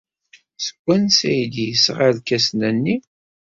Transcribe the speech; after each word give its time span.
Seg 0.65 0.77
wansi 0.85 1.27
ay 1.33 1.41
d-yesɣa 1.53 2.05
irkasen-nni? 2.09 2.95